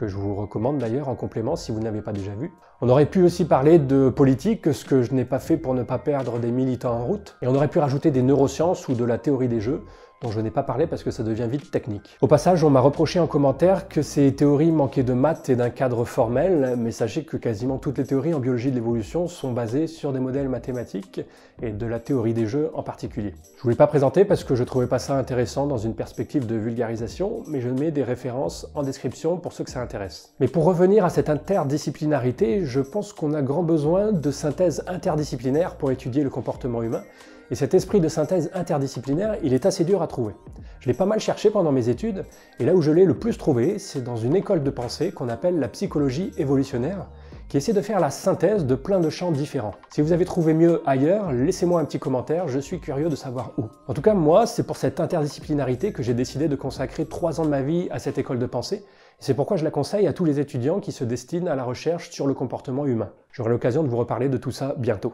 que 0.00 0.08
je 0.08 0.16
vous 0.16 0.34
recommande 0.34 0.78
d'ailleurs 0.78 1.10
en 1.10 1.14
complément 1.14 1.56
si 1.56 1.72
vous 1.72 1.80
n'avez 1.80 2.00
pas 2.00 2.12
déjà 2.12 2.32
vu. 2.32 2.54
On 2.80 2.88
aurait 2.88 3.04
pu 3.04 3.22
aussi 3.22 3.44
parler 3.44 3.78
de 3.78 4.08
politique, 4.08 4.72
ce 4.72 4.86
que 4.86 5.02
je 5.02 5.12
n'ai 5.12 5.26
pas 5.26 5.38
fait 5.38 5.58
pour 5.58 5.74
ne 5.74 5.82
pas 5.82 5.98
perdre 5.98 6.38
des 6.38 6.50
militants 6.50 6.94
en 6.94 7.04
route. 7.04 7.36
Et 7.42 7.46
on 7.46 7.54
aurait 7.54 7.68
pu 7.68 7.80
rajouter 7.80 8.10
des 8.10 8.22
neurosciences 8.22 8.88
ou 8.88 8.94
de 8.94 9.04
la 9.04 9.18
théorie 9.18 9.48
des 9.48 9.60
jeux, 9.60 9.82
dont 10.22 10.30
je 10.30 10.40
n'ai 10.40 10.50
pas 10.50 10.62
parlé 10.62 10.86
parce 10.86 11.02
que 11.02 11.10
ça 11.10 11.22
devient 11.22 11.48
vite 11.50 11.70
technique. 11.70 12.16
Au 12.20 12.26
passage, 12.26 12.62
on 12.62 12.68
m'a 12.68 12.80
reproché 12.80 13.18
en 13.20 13.26
commentaire 13.26 13.88
que 13.88 14.02
ces 14.02 14.34
théories 14.34 14.70
manquaient 14.70 15.02
de 15.02 15.14
maths 15.14 15.48
et 15.48 15.56
d'un 15.56 15.70
cadre 15.70 16.04
formel, 16.04 16.74
mais 16.76 16.90
sachez 16.90 17.24
que 17.24 17.38
quasiment 17.38 17.78
toutes 17.78 17.96
les 17.96 18.04
théories 18.04 18.34
en 18.34 18.38
biologie 18.38 18.70
de 18.70 18.74
l'évolution 18.74 19.28
sont 19.28 19.52
basées 19.52 19.86
sur 19.86 20.12
des 20.12 20.20
modèles 20.20 20.50
mathématiques 20.50 21.22
et 21.62 21.70
de 21.70 21.86
la 21.86 22.00
théorie 22.00 22.34
des 22.34 22.46
jeux 22.46 22.70
en 22.74 22.82
particulier. 22.82 23.34
Je 23.56 23.62
voulais 23.62 23.76
pas 23.76 23.86
présenter 23.86 24.26
parce 24.26 24.44
que 24.44 24.54
je 24.54 24.64
trouvais 24.64 24.86
pas 24.86 24.98
ça 24.98 25.16
intéressant 25.16 25.66
dans 25.66 25.78
une 25.78 25.94
perspective 25.94 26.46
de 26.46 26.54
vulgarisation, 26.54 27.42
mais 27.46 27.62
je 27.62 27.70
mets 27.70 27.90
des 27.90 28.04
références 28.04 28.66
en 28.74 28.82
description 28.82 29.38
pour 29.38 29.54
ceux 29.54 29.64
que 29.64 29.70
ça 29.70 29.80
intéresse. 29.80 30.34
Mais 30.38 30.48
pour 30.48 30.64
revenir 30.64 31.06
à 31.06 31.08
cette 31.08 31.30
interdisciplinarité, 31.30 32.66
je 32.66 32.80
pense 32.80 33.14
qu'on 33.14 33.32
a 33.32 33.40
grand 33.40 33.62
besoin 33.62 34.12
de 34.12 34.30
synthèse 34.30 34.84
interdisciplinaire 34.86 35.76
pour 35.76 35.90
étudier 35.90 36.22
le 36.22 36.30
comportement 36.30 36.82
humain 36.82 37.02
et 37.50 37.54
cet 37.54 37.74
esprit 37.74 38.00
de 38.00 38.08
synthèse 38.08 38.50
interdisciplinaire, 38.54 39.36
il 39.42 39.54
est 39.54 39.66
assez 39.66 39.84
dur 39.84 40.02
à 40.02 40.06
trouver. 40.06 40.34
Je 40.78 40.88
l'ai 40.88 40.94
pas 40.94 41.06
mal 41.06 41.20
cherché 41.20 41.50
pendant 41.50 41.72
mes 41.72 41.88
études, 41.88 42.24
et 42.58 42.64
là 42.64 42.74
où 42.74 42.80
je 42.80 42.90
l'ai 42.90 43.04
le 43.04 43.18
plus 43.18 43.36
trouvé, 43.36 43.78
c'est 43.78 44.02
dans 44.02 44.16
une 44.16 44.36
école 44.36 44.62
de 44.62 44.70
pensée 44.70 45.12
qu'on 45.12 45.28
appelle 45.28 45.58
la 45.58 45.68
psychologie 45.68 46.32
évolutionnaire, 46.38 47.06
qui 47.48 47.56
essaie 47.56 47.72
de 47.72 47.80
faire 47.80 47.98
la 47.98 48.10
synthèse 48.10 48.64
de 48.64 48.76
plein 48.76 49.00
de 49.00 49.10
champs 49.10 49.32
différents. 49.32 49.74
Si 49.90 50.00
vous 50.00 50.12
avez 50.12 50.24
trouvé 50.24 50.54
mieux 50.54 50.82
ailleurs, 50.86 51.32
laissez-moi 51.32 51.80
un 51.80 51.84
petit 51.84 51.98
commentaire, 51.98 52.46
je 52.46 52.60
suis 52.60 52.78
curieux 52.78 53.08
de 53.08 53.16
savoir 53.16 53.52
où. 53.58 53.64
En 53.88 53.92
tout 53.92 54.02
cas, 54.02 54.14
moi, 54.14 54.46
c'est 54.46 54.62
pour 54.62 54.76
cette 54.76 55.00
interdisciplinarité 55.00 55.92
que 55.92 56.04
j'ai 56.04 56.14
décidé 56.14 56.46
de 56.46 56.54
consacrer 56.54 57.06
trois 57.06 57.40
ans 57.40 57.44
de 57.44 57.50
ma 57.50 57.62
vie 57.62 57.88
à 57.90 57.98
cette 57.98 58.18
école 58.18 58.38
de 58.38 58.46
pensée, 58.46 58.76
et 58.76 58.82
c'est 59.18 59.34
pourquoi 59.34 59.56
je 59.56 59.64
la 59.64 59.72
conseille 59.72 60.06
à 60.06 60.12
tous 60.12 60.24
les 60.24 60.38
étudiants 60.38 60.78
qui 60.78 60.92
se 60.92 61.02
destinent 61.02 61.50
à 61.50 61.56
la 61.56 61.64
recherche 61.64 62.10
sur 62.10 62.28
le 62.28 62.34
comportement 62.34 62.86
humain. 62.86 63.10
J'aurai 63.32 63.50
l'occasion 63.50 63.82
de 63.82 63.88
vous 63.88 63.96
reparler 63.96 64.28
de 64.28 64.36
tout 64.36 64.52
ça 64.52 64.76
bientôt. 64.78 65.12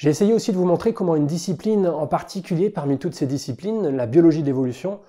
J'ai 0.00 0.08
essayé 0.08 0.32
aussi 0.32 0.50
de 0.50 0.56
vous 0.56 0.64
montrer 0.64 0.94
comment 0.94 1.14
une 1.14 1.26
discipline 1.26 1.86
en 1.86 2.06
particulier 2.06 2.70
parmi 2.70 2.96
toutes 2.96 3.14
ces 3.14 3.26
disciplines, 3.26 3.86
la 3.86 4.06
biologie 4.06 4.42
d'évolution, 4.42 5.00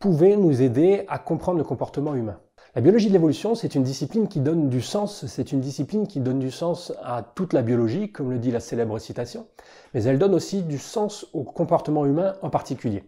pouvait 0.00 0.36
nous 0.36 0.60
aider 0.60 1.04
à 1.06 1.20
comprendre 1.20 1.58
le 1.58 1.62
comportement 1.62 2.16
humain. 2.16 2.40
La 2.74 2.82
biologie 2.82 3.06
de 3.06 3.12
l'évolution, 3.12 3.54
c'est 3.54 3.76
une 3.76 3.84
discipline 3.84 4.26
qui 4.26 4.40
donne 4.40 4.68
du 4.68 4.80
sens, 4.80 5.24
c'est 5.26 5.52
une 5.52 5.60
discipline 5.60 6.08
qui 6.08 6.18
donne 6.18 6.40
du 6.40 6.50
sens 6.50 6.92
à 7.00 7.22
toute 7.22 7.52
la 7.52 7.62
biologie, 7.62 8.10
comme 8.10 8.32
le 8.32 8.40
dit 8.40 8.50
la 8.50 8.58
célèbre 8.58 8.98
citation, 8.98 9.46
mais 9.94 10.02
elle 10.02 10.18
donne 10.18 10.34
aussi 10.34 10.64
du 10.64 10.78
sens 10.78 11.28
au 11.32 11.44
comportement 11.44 12.04
humain 12.04 12.32
en 12.42 12.50
particulier. 12.50 13.04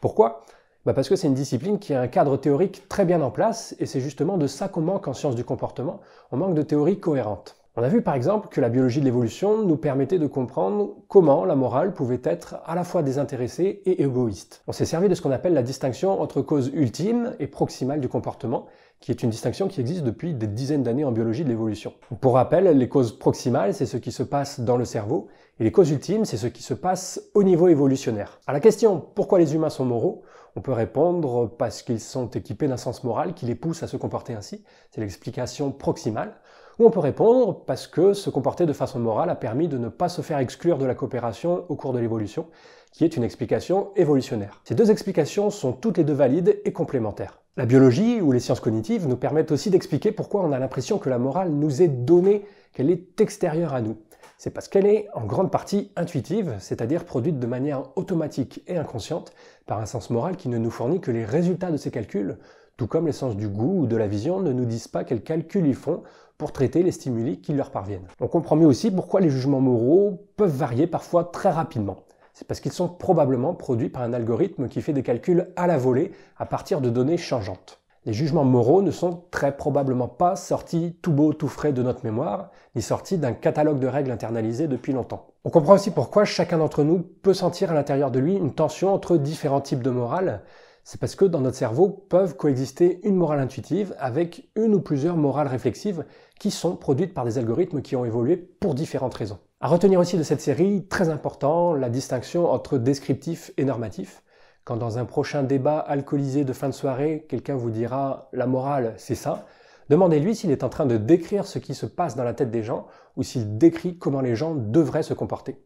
Pourquoi? 0.00 0.44
Bah 0.86 0.94
Parce 0.94 1.08
que 1.08 1.16
c'est 1.16 1.26
une 1.26 1.34
discipline 1.34 1.80
qui 1.80 1.92
a 1.92 2.02
un 2.02 2.06
cadre 2.06 2.36
théorique 2.36 2.88
très 2.88 3.04
bien 3.04 3.20
en 3.20 3.32
place, 3.32 3.74
et 3.80 3.86
c'est 3.86 3.98
justement 3.98 4.38
de 4.38 4.46
ça 4.46 4.68
qu'on 4.68 4.82
manque 4.82 5.08
en 5.08 5.12
sciences 5.12 5.34
du 5.34 5.42
comportement, 5.42 6.02
on 6.30 6.36
manque 6.36 6.54
de 6.54 6.62
théories 6.62 7.00
cohérentes. 7.00 7.63
On 7.76 7.82
a 7.82 7.88
vu 7.88 8.02
par 8.02 8.14
exemple 8.14 8.46
que 8.50 8.60
la 8.60 8.68
biologie 8.68 9.00
de 9.00 9.04
l'évolution 9.04 9.64
nous 9.64 9.76
permettait 9.76 10.20
de 10.20 10.28
comprendre 10.28 10.94
comment 11.08 11.44
la 11.44 11.56
morale 11.56 11.92
pouvait 11.92 12.20
être 12.22 12.54
à 12.66 12.76
la 12.76 12.84
fois 12.84 13.02
désintéressée 13.02 13.82
et 13.84 14.00
égoïste. 14.00 14.62
On 14.68 14.72
s'est 14.72 14.84
servi 14.84 15.08
de 15.08 15.14
ce 15.16 15.20
qu'on 15.22 15.32
appelle 15.32 15.54
la 15.54 15.64
distinction 15.64 16.20
entre 16.20 16.40
cause 16.40 16.70
ultime 16.72 17.34
et 17.40 17.48
proximale 17.48 17.98
du 17.98 18.08
comportement, 18.08 18.66
qui 19.00 19.10
est 19.10 19.24
une 19.24 19.30
distinction 19.30 19.66
qui 19.66 19.80
existe 19.80 20.04
depuis 20.04 20.34
des 20.34 20.46
dizaines 20.46 20.84
d'années 20.84 21.04
en 21.04 21.10
biologie 21.10 21.42
de 21.42 21.48
l'évolution. 21.48 21.92
Pour 22.20 22.34
rappel, 22.34 22.78
les 22.78 22.88
causes 22.88 23.18
proximales, 23.18 23.74
c'est 23.74 23.86
ce 23.86 23.96
qui 23.96 24.12
se 24.12 24.22
passe 24.22 24.60
dans 24.60 24.76
le 24.76 24.84
cerveau, 24.84 25.26
et 25.58 25.64
les 25.64 25.72
causes 25.72 25.90
ultimes, 25.90 26.24
c'est 26.24 26.36
ce 26.36 26.46
qui 26.46 26.62
se 26.62 26.74
passe 26.74 27.22
au 27.34 27.42
niveau 27.42 27.66
évolutionnaire. 27.66 28.38
À 28.46 28.52
la 28.52 28.60
question 28.60 29.04
pourquoi 29.16 29.40
les 29.40 29.56
humains 29.56 29.68
sont 29.68 29.84
moraux, 29.84 30.22
on 30.54 30.60
peut 30.60 30.70
répondre 30.70 31.50
parce 31.58 31.82
qu'ils 31.82 31.98
sont 31.98 32.28
équipés 32.28 32.68
d'un 32.68 32.76
sens 32.76 33.02
moral 33.02 33.34
qui 33.34 33.46
les 33.46 33.56
pousse 33.56 33.82
à 33.82 33.88
se 33.88 33.96
comporter 33.96 34.32
ainsi, 34.32 34.62
c'est 34.92 35.00
l'explication 35.00 35.72
proximale. 35.72 36.36
Ou 36.78 36.86
on 36.86 36.90
peut 36.90 37.00
répondre 37.00 37.62
parce 37.66 37.86
que 37.86 38.14
se 38.14 38.30
comporter 38.30 38.66
de 38.66 38.72
façon 38.72 38.98
morale 38.98 39.30
a 39.30 39.36
permis 39.36 39.68
de 39.68 39.78
ne 39.78 39.88
pas 39.88 40.08
se 40.08 40.22
faire 40.22 40.38
exclure 40.38 40.76
de 40.76 40.84
la 40.84 40.96
coopération 40.96 41.64
au 41.68 41.76
cours 41.76 41.92
de 41.92 42.00
l'évolution, 42.00 42.48
qui 42.90 43.04
est 43.04 43.16
une 43.16 43.22
explication 43.22 43.90
évolutionnaire. 43.94 44.60
Ces 44.64 44.74
deux 44.74 44.90
explications 44.90 45.50
sont 45.50 45.72
toutes 45.72 45.98
les 45.98 46.04
deux 46.04 46.14
valides 46.14 46.60
et 46.64 46.72
complémentaires. 46.72 47.38
La 47.56 47.66
biologie 47.66 48.20
ou 48.20 48.32
les 48.32 48.40
sciences 48.40 48.58
cognitives 48.58 49.06
nous 49.06 49.16
permettent 49.16 49.52
aussi 49.52 49.70
d'expliquer 49.70 50.10
pourquoi 50.10 50.42
on 50.42 50.50
a 50.50 50.58
l'impression 50.58 50.98
que 50.98 51.08
la 51.08 51.18
morale 51.18 51.50
nous 51.50 51.80
est 51.82 51.88
donnée, 51.88 52.44
qu'elle 52.72 52.90
est 52.90 53.20
extérieure 53.20 53.74
à 53.74 53.80
nous. 53.80 53.96
C'est 54.36 54.50
parce 54.50 54.66
qu'elle 54.66 54.86
est 54.86 55.06
en 55.14 55.24
grande 55.24 55.52
partie 55.52 55.92
intuitive, 55.94 56.56
c'est-à-dire 56.58 57.04
produite 57.04 57.38
de 57.38 57.46
manière 57.46 57.84
automatique 57.94 58.64
et 58.66 58.76
inconsciente 58.76 59.32
par 59.66 59.78
un 59.78 59.86
sens 59.86 60.10
moral 60.10 60.36
qui 60.36 60.48
ne 60.48 60.58
nous 60.58 60.70
fournit 60.70 61.00
que 61.00 61.12
les 61.12 61.24
résultats 61.24 61.70
de 61.70 61.76
ces 61.76 61.92
calculs, 61.92 62.36
tout 62.76 62.86
comme 62.86 63.06
les 63.06 63.12
sens 63.12 63.36
du 63.36 63.48
goût 63.48 63.82
ou 63.82 63.86
de 63.86 63.96
la 63.96 64.06
vision 64.06 64.40
ne 64.40 64.52
nous 64.52 64.64
disent 64.64 64.88
pas 64.88 65.04
quels 65.04 65.22
calculs 65.22 65.66
ils 65.66 65.74
font 65.74 66.02
pour 66.38 66.52
traiter 66.52 66.82
les 66.82 66.92
stimuli 66.92 67.40
qui 67.40 67.52
leur 67.52 67.70
parviennent. 67.70 68.08
On 68.20 68.28
comprend 68.28 68.56
mieux 68.56 68.66
aussi 68.66 68.90
pourquoi 68.90 69.20
les 69.20 69.30
jugements 69.30 69.60
moraux 69.60 70.26
peuvent 70.36 70.56
varier 70.56 70.86
parfois 70.86 71.24
très 71.24 71.50
rapidement. 71.50 71.98
C'est 72.32 72.48
parce 72.48 72.58
qu'ils 72.58 72.72
sont 72.72 72.88
probablement 72.88 73.54
produits 73.54 73.88
par 73.88 74.02
un 74.02 74.12
algorithme 74.12 74.68
qui 74.68 74.82
fait 74.82 74.92
des 74.92 75.04
calculs 75.04 75.48
à 75.54 75.68
la 75.68 75.78
volée 75.78 76.10
à 76.36 76.46
partir 76.46 76.80
de 76.80 76.90
données 76.90 77.16
changeantes. 77.16 77.80
Les 78.06 78.12
jugements 78.12 78.44
moraux 78.44 78.82
ne 78.82 78.90
sont 78.90 79.22
très 79.30 79.56
probablement 79.56 80.08
pas 80.08 80.36
sortis 80.36 80.98
tout 81.00 81.12
beau, 81.12 81.32
tout 81.32 81.48
frais 81.48 81.72
de 81.72 81.82
notre 81.82 82.04
mémoire, 82.04 82.50
ni 82.74 82.82
sortis 82.82 83.16
d'un 83.16 83.32
catalogue 83.32 83.78
de 83.78 83.86
règles 83.86 84.10
internalisées 84.10 84.68
depuis 84.68 84.92
longtemps. 84.92 85.28
On 85.44 85.50
comprend 85.50 85.74
aussi 85.74 85.90
pourquoi 85.90 86.26
chacun 86.26 86.58
d'entre 86.58 86.82
nous 86.82 86.98
peut 86.98 87.32
sentir 87.32 87.70
à 87.70 87.74
l'intérieur 87.74 88.10
de 88.10 88.18
lui 88.18 88.34
une 88.34 88.52
tension 88.52 88.92
entre 88.92 89.16
différents 89.16 89.62
types 89.62 89.82
de 89.82 89.90
morale. 89.90 90.42
C'est 90.86 91.00
parce 91.00 91.14
que 91.14 91.24
dans 91.24 91.40
notre 91.40 91.56
cerveau 91.56 91.88
peuvent 91.88 92.36
coexister 92.36 93.00
une 93.04 93.16
morale 93.16 93.40
intuitive 93.40 93.94
avec 93.98 94.50
une 94.54 94.74
ou 94.74 94.80
plusieurs 94.80 95.16
morales 95.16 95.48
réflexives 95.48 96.04
qui 96.38 96.50
sont 96.50 96.76
produites 96.76 97.14
par 97.14 97.24
des 97.24 97.38
algorithmes 97.38 97.80
qui 97.80 97.96
ont 97.96 98.04
évolué 98.04 98.36
pour 98.36 98.74
différentes 98.74 99.14
raisons. 99.14 99.38
À 99.62 99.68
retenir 99.68 99.98
aussi 99.98 100.18
de 100.18 100.22
cette 100.22 100.42
série, 100.42 100.86
très 100.86 101.08
important, 101.08 101.72
la 101.72 101.88
distinction 101.88 102.50
entre 102.50 102.76
descriptif 102.76 103.50
et 103.56 103.64
normatif. 103.64 104.22
Quand 104.64 104.76
dans 104.76 104.98
un 104.98 105.06
prochain 105.06 105.42
débat 105.42 105.78
alcoolisé 105.78 106.44
de 106.44 106.52
fin 106.52 106.68
de 106.68 106.74
soirée, 106.74 107.24
quelqu'un 107.30 107.56
vous 107.56 107.70
dira 107.70 108.28
la 108.34 108.46
morale, 108.46 108.92
c'est 108.98 109.14
ça, 109.14 109.46
demandez-lui 109.88 110.34
s'il 110.34 110.50
est 110.50 110.64
en 110.64 110.68
train 110.68 110.84
de 110.84 110.98
décrire 110.98 111.46
ce 111.46 111.58
qui 111.58 111.74
se 111.74 111.86
passe 111.86 112.14
dans 112.14 112.24
la 112.24 112.34
tête 112.34 112.50
des 112.50 112.62
gens 112.62 112.86
ou 113.16 113.22
s'il 113.22 113.56
décrit 113.56 113.96
comment 113.96 114.20
les 114.20 114.36
gens 114.36 114.54
devraient 114.54 115.02
se 115.02 115.14
comporter. 115.14 115.56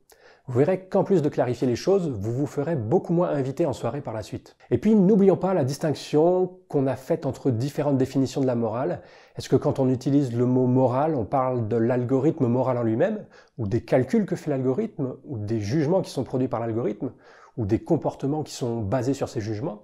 Vous 0.51 0.61
verrez 0.61 0.81
qu'en 0.81 1.05
plus 1.05 1.21
de 1.21 1.29
clarifier 1.29 1.67
les 1.67 1.77
choses, 1.77 2.09
vous 2.09 2.33
vous 2.33 2.47
ferez 2.47 2.75
beaucoup 2.75 3.13
moins 3.13 3.29
inviter 3.29 3.67
en 3.67 3.75
soirée 3.75 4.01
par 4.01 4.15
la 4.15 4.23
suite. 4.23 4.57
Et 4.71 4.79
puis 4.79 4.95
n'oublions 4.95 5.37
pas 5.37 5.53
la 5.53 5.63
distinction 5.63 6.57
qu'on 6.69 6.87
a 6.87 6.97
faite 6.97 7.27
entre 7.27 7.51
différentes 7.51 7.99
définitions 7.99 8.41
de 8.41 8.47
la 8.47 8.55
morale. 8.55 9.03
Est-ce 9.37 9.51
que 9.51 9.57
quand 9.57 9.79
on 9.79 9.91
utilise 9.91 10.35
le 10.35 10.47
mot 10.47 10.67
moral, 10.67 11.15
on 11.15 11.27
parle 11.27 11.69
de 11.69 11.77
l'algorithme 11.77 12.47
moral 12.47 12.79
en 12.79 12.83
lui-même, 12.83 13.27
ou 13.59 13.67
des 13.67 13.83
calculs 13.83 14.25
que 14.25 14.37
fait 14.37 14.49
l'algorithme, 14.49 15.17
ou 15.27 15.37
des 15.37 15.61
jugements 15.61 16.01
qui 16.01 16.11
sont 16.11 16.25
produits 16.25 16.49
par 16.49 16.61
l'algorithme, 16.61 17.13
ou 17.59 17.67
des 17.67 17.81
comportements 17.81 18.43
qui 18.43 18.55
sont 18.55 18.81
basés 18.81 19.13
sur 19.13 19.29
ces 19.29 19.43
jugements, 19.43 19.83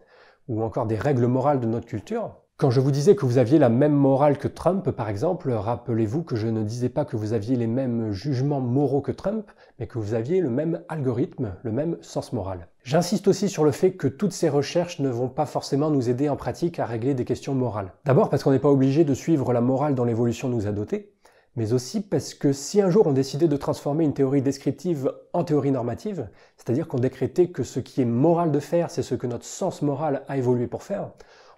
ou 0.49 0.62
encore 0.62 0.87
des 0.87 0.97
règles 0.97 1.26
morales 1.26 1.61
de 1.61 1.66
notre 1.66 1.87
culture? 1.87 2.37
Quand 2.56 2.70
je 2.70 2.78
vous 2.78 2.92
disais 2.92 3.16
que 3.16 3.26
vous 3.26 3.38
aviez 3.38 3.58
la 3.58 3.68
même 3.68 3.94
morale 3.94 4.38
que 4.38 4.46
Trump, 4.46 4.88
par 4.92 5.08
exemple, 5.08 5.50
rappelez-vous 5.50 6.23
que 6.23 6.37
je 6.37 6.46
ne 6.46 6.62
disais 6.62 6.88
pas 6.88 7.04
que 7.04 7.16
vous 7.16 7.32
aviez 7.32 7.56
les 7.56 7.66
mêmes 7.66 8.12
jugements 8.12 8.61
moraux 8.61 9.00
que 9.00 9.11
Trump, 9.11 9.50
mais 9.80 9.88
que 9.88 9.99
vous 9.99 10.14
aviez 10.14 10.40
le 10.40 10.50
même 10.50 10.80
algorithme, 10.88 11.56
le 11.64 11.73
même 11.73 11.96
sens 12.00 12.32
moral. 12.32 12.68
J'insiste 12.84 13.26
aussi 13.26 13.49
sur 13.49 13.64
le 13.64 13.73
fait 13.73 13.94
que 13.94 14.06
toutes 14.06 14.32
ces 14.32 14.49
recherches 14.49 15.00
ne 15.00 15.08
vont 15.08 15.28
pas 15.28 15.46
forcément 15.46 15.90
nous 15.90 16.08
aider 16.08 16.28
en 16.28 16.37
pratique 16.37 16.78
à 16.78 16.87
régler 16.87 17.14
des 17.14 17.25
questions 17.25 17.56
morales. 17.56 17.92
D'abord 18.04 18.30
parce 18.30 18.44
qu'on 18.44 18.52
n'est 18.52 18.61
pas 18.61 18.70
obligé 18.70 19.02
de 19.02 19.14
suivre 19.14 19.52
la 19.52 19.61
morale 19.61 19.96
dont 19.96 20.04
l'évolution 20.04 20.49
nous 20.49 20.68
a 20.68 20.73
dotés, 20.73 21.12
mais 21.56 21.73
aussi 21.73 22.02
parce 22.02 22.34
que 22.34 22.52
si 22.52 22.80
un 22.80 22.88
jour 22.88 23.08
on 23.08 23.12
décidait 23.12 23.49
de 23.49 23.56
transformer 23.56 24.04
une 24.04 24.14
théorie 24.14 24.42
descriptive 24.42 25.12
en 25.32 25.42
théorie 25.42 25.73
normative, 25.73 26.28
c'est-à-dire 26.56 26.87
qu'on 26.87 27.00
décrétait 27.00 27.49
que 27.49 27.64
ce 27.64 27.80
qui 27.80 28.00
est 28.00 28.06
moral 28.06 28.52
de 28.52 28.61
faire, 28.61 28.92
c'est 28.92 29.02
ce 29.02 29.16
que 29.16 29.26
notre 29.26 29.44
sens 29.44 29.82
moral 29.82 30.23
a 30.28 30.37
évolué 30.37 30.68
pour 30.68 30.84
faire, 30.84 31.11